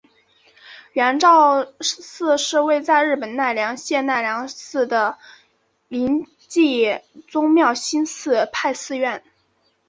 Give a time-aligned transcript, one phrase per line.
[0.93, 5.19] 圆照寺是位在日本奈良县奈良市的
[5.89, 9.21] 临济宗妙心寺派寺院。